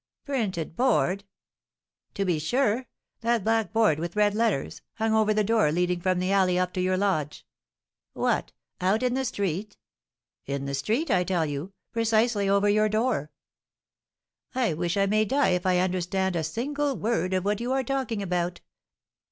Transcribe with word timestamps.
"Printed 0.25 0.75
board!" 0.75 1.25
"To 2.15 2.25
be 2.25 2.39
sure; 2.39 2.87
that 3.19 3.43
black 3.43 3.71
board 3.71 3.99
with 3.99 4.15
red 4.15 4.33
letters, 4.33 4.81
hung 4.95 5.13
over 5.13 5.31
the 5.31 5.43
door 5.43 5.71
leading 5.71 6.01
from 6.01 6.17
the 6.17 6.31
alley 6.31 6.57
up 6.57 6.73
to 6.73 6.81
your 6.81 6.97
lodge." 6.97 7.45
"What, 8.13 8.51
out 8.81 9.03
in 9.03 9.13
the 9.13 9.25
street?" 9.25 9.77
"In 10.47 10.65
the 10.65 10.73
street, 10.73 11.11
I 11.11 11.23
tell 11.23 11.45
you, 11.45 11.73
precisely 11.91 12.49
over 12.49 12.67
your 12.67 12.89
door." 12.89 13.29
"I 14.55 14.73
wish 14.73 14.97
I 14.97 15.05
may 15.05 15.23
die 15.23 15.49
if 15.49 15.67
I 15.67 15.77
understand 15.77 16.35
a 16.35 16.43
single 16.43 16.95
word 16.95 17.31
of 17.35 17.45
what 17.45 17.61
you 17.61 17.71
are 17.71 17.83
talking 17.83 18.23
about! 18.23 18.59